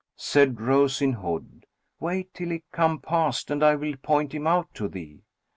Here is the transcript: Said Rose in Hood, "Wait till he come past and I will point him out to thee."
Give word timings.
Said 0.17 0.59
Rose 0.59 0.99
in 0.99 1.13
Hood, 1.13 1.67
"Wait 1.99 2.33
till 2.33 2.49
he 2.49 2.63
come 2.71 2.97
past 2.97 3.51
and 3.51 3.61
I 3.63 3.75
will 3.75 3.95
point 3.97 4.33
him 4.33 4.47
out 4.47 4.73
to 4.73 4.87
thee." 4.87 5.21